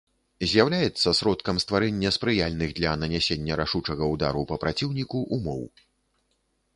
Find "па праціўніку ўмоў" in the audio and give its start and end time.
4.53-5.63